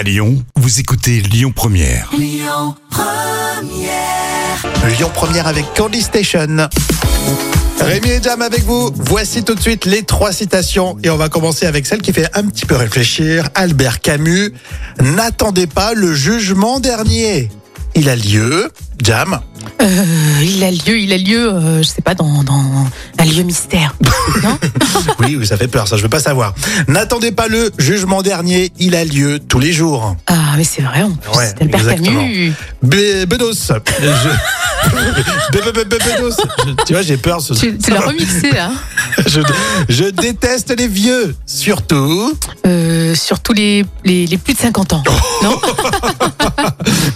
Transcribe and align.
À 0.00 0.02
Lyon, 0.02 0.42
vous 0.56 0.80
écoutez 0.80 1.20
Lyon 1.20 1.52
Première. 1.54 2.10
Lyon 2.16 2.74
Première 5.12 5.46
avec 5.46 5.66
Candy 5.76 6.00
Station. 6.00 6.56
Rémi 7.78 8.08
et 8.08 8.22
Jam 8.22 8.40
avec 8.40 8.64
vous. 8.64 8.90
Voici 8.94 9.44
tout 9.44 9.54
de 9.54 9.60
suite 9.60 9.84
les 9.84 10.02
trois 10.02 10.32
citations 10.32 10.96
et 11.04 11.10
on 11.10 11.18
va 11.18 11.28
commencer 11.28 11.66
avec 11.66 11.84
celle 11.84 12.00
qui 12.00 12.14
fait 12.14 12.34
un 12.34 12.44
petit 12.44 12.64
peu 12.64 12.76
réfléchir. 12.76 13.50
Albert 13.54 14.00
Camus. 14.00 14.54
N'attendez 15.02 15.66
pas 15.66 15.92
le 15.92 16.14
jugement 16.14 16.80
dernier. 16.80 17.50
Il 18.00 18.08
a 18.08 18.16
lieu. 18.16 18.70
Jam. 19.02 19.38
Euh, 19.82 19.86
il 20.42 20.64
a 20.64 20.70
lieu, 20.70 20.98
il 20.98 21.12
a 21.12 21.18
lieu, 21.18 21.52
euh, 21.52 21.82
je 21.82 21.86
sais 21.88 22.00
pas, 22.00 22.14
dans, 22.14 22.42
dans 22.42 22.86
un 23.18 23.24
lieu 23.26 23.42
mystère. 23.42 23.94
non 24.42 24.58
Oui, 25.20 25.36
oui, 25.38 25.46
ça 25.46 25.58
fait 25.58 25.68
peur, 25.68 25.86
ça, 25.86 25.98
je 25.98 26.02
veux 26.02 26.08
pas 26.08 26.18
savoir. 26.20 26.54
N'attendez 26.88 27.30
pas 27.30 27.46
le 27.48 27.70
jugement 27.78 28.22
dernier. 28.22 28.72
Il 28.78 28.94
a 28.96 29.04
lieu 29.04 29.38
tous 29.38 29.58
les 29.58 29.72
jours. 29.72 30.16
Ah, 30.26 30.54
mais 30.56 30.64
c'est 30.64 30.80
vrai, 30.80 31.02
en 31.02 31.10
plus. 31.12 31.30
Ouais, 31.36 31.52
Albert. 31.60 31.86
Camus. 31.94 32.52
Bé-. 32.82 33.20
Je- 33.20 33.24
Bé-. 33.26 33.38
Je- 36.66 36.84
Tu 36.86 36.92
vois, 36.94 37.02
j'ai 37.02 37.16
peur. 37.18 37.40
Ce... 37.42 37.52
Tu, 37.52 37.76
tu 37.76 37.90
l'as 37.90 38.00
remixé, 38.00 38.50
là. 38.52 38.70
je, 39.26 39.40
je 39.90 40.04
déteste 40.04 40.74
les 40.78 40.88
vieux, 40.88 41.34
surtout. 41.44 42.32
Euh, 42.66 43.14
surtout 43.14 43.52
les, 43.52 43.84
les, 44.04 44.26
les 44.26 44.38
plus 44.38 44.54
de 44.54 44.58
50 44.58 44.94
ans. 44.94 45.02
Non 45.42 45.56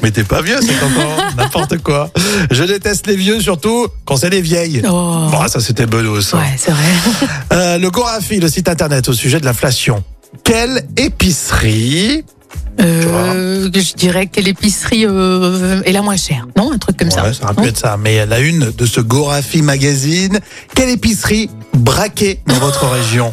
Mais 0.04 0.10
t'es 0.10 0.22
pas 0.22 0.42
vieux, 0.42 0.60
50 0.60 0.82
ans, 1.02 1.16
n'importe 1.38 1.78
quoi. 1.78 2.10
Je 2.50 2.62
déteste 2.64 3.06
les 3.06 3.16
vieux, 3.16 3.40
surtout 3.40 3.86
quand 4.04 4.18
c'est 4.18 4.28
les 4.28 4.42
vieilles. 4.42 4.82
Oh. 4.86 5.28
Bon, 5.30 5.48
ça 5.48 5.60
c'était 5.60 5.86
Bedos. 5.86 6.34
Ouais, 6.34 6.54
c'est 6.58 6.72
vrai. 6.72 6.84
Euh, 7.54 7.78
le 7.78 7.88
Gorafi, 7.90 8.38
le 8.40 8.48
site 8.48 8.68
internet 8.68 9.08
au 9.08 9.12
sujet 9.14 9.40
de 9.40 9.44
l'inflation. 9.46 10.02
Quelle 10.42 10.84
épicerie? 10.96 12.24
Euh, 12.80 13.70
je 13.72 13.94
dirais 13.94 14.27
quelle 14.27 14.48
épicerie 14.48 15.06
euh, 15.06 15.80
est 15.84 15.92
la 15.92 16.02
moins 16.02 16.16
chère. 16.16 16.46
Non? 16.56 16.72
Un 16.72 16.78
truc 16.78 16.98
comme 16.98 17.11
ça. 17.11 17.22
Ouais, 17.22 17.33
ça 17.33 17.44
aurait 17.44 17.55
Non? 17.56 17.62
pu 17.62 17.68
être 17.68 17.78
ça. 17.78 17.96
Mais 17.96 18.27
la 18.27 18.41
une 18.41 18.72
de 18.72 18.86
ce 18.86 19.00
Gorafi 19.00 19.62
magazine. 19.62 20.39
Quelle 20.74 20.91
épicerie 20.91 21.48
braquée 21.72 22.41
dans 22.46 22.58
votre 22.58 22.86
région? 22.89 23.33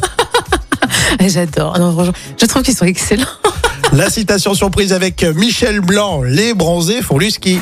J'adore. 1.20 2.12
Je 2.40 2.46
trouve 2.46 2.62
qu'ils 2.62 2.76
sont 2.76 2.86
excellents. 2.86 3.26
La 3.92 4.08
citation 4.08 4.54
surprise 4.54 4.94
avec 4.94 5.22
Michel 5.22 5.80
Blanc. 5.80 6.22
Les 6.22 6.54
bronzés 6.54 7.02
font 7.02 7.18
du 7.18 7.30
ski. 7.30 7.60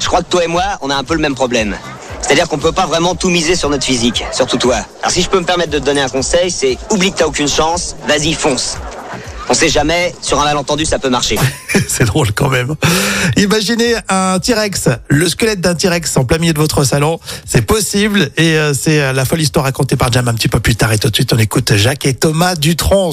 Je 0.00 0.06
crois 0.06 0.22
que 0.22 0.28
toi 0.28 0.44
et 0.44 0.46
moi, 0.46 0.62
on 0.80 0.90
a 0.90 0.94
un 0.94 1.02
peu 1.02 1.14
le 1.14 1.20
même 1.20 1.34
problème. 1.34 1.76
C'est-à-dire 2.20 2.48
qu'on 2.48 2.58
peut 2.58 2.70
pas 2.70 2.86
vraiment 2.86 3.16
tout 3.16 3.28
miser 3.28 3.56
sur 3.56 3.68
notre 3.68 3.84
physique, 3.84 4.24
surtout 4.32 4.58
toi. 4.58 4.76
Alors 5.00 5.10
si 5.10 5.22
je 5.22 5.28
peux 5.28 5.40
me 5.40 5.44
permettre 5.44 5.70
de 5.70 5.80
te 5.80 5.84
donner 5.84 6.00
un 6.00 6.08
conseil, 6.08 6.52
c'est 6.52 6.78
oublie 6.90 7.10
que 7.10 7.18
t'as 7.18 7.26
aucune 7.26 7.48
chance, 7.48 7.96
vas-y 8.06 8.32
fonce. 8.32 8.78
On 9.48 9.54
sait 9.54 9.68
jamais, 9.68 10.14
sur 10.22 10.40
un 10.40 10.44
malentendu 10.44 10.84
ça 10.84 11.00
peut 11.00 11.10
marcher. 11.10 11.36
C'est 11.88 12.04
drôle 12.04 12.32
quand 12.32 12.48
même. 12.48 12.76
Imaginez 13.36 13.96
un 14.08 14.38
T-Rex, 14.38 14.88
le 15.08 15.28
squelette 15.28 15.60
d'un 15.60 15.74
T-Rex 15.74 16.16
en 16.16 16.24
plein 16.24 16.38
milieu 16.38 16.52
de 16.52 16.58
votre 16.58 16.84
salon. 16.84 17.18
C'est 17.44 17.62
possible 17.62 18.30
et 18.36 18.56
euh, 18.56 18.72
c'est 18.72 19.00
euh, 19.00 19.12
la 19.12 19.24
folle 19.24 19.40
histoire 19.40 19.64
racontée 19.64 19.96
par 19.96 20.12
Jam 20.12 20.28
un 20.28 20.34
petit 20.34 20.48
peu 20.48 20.60
plus 20.60 20.76
tard. 20.76 20.92
Et 20.92 20.98
tout 20.98 21.10
de 21.10 21.14
suite, 21.14 21.32
on 21.32 21.38
écoute 21.38 21.74
Jacques 21.74 22.06
et 22.06 22.14
Thomas 22.14 22.54
Dutronc. 22.54 23.12